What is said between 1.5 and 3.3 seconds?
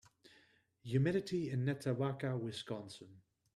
in Netawaka Wisconsin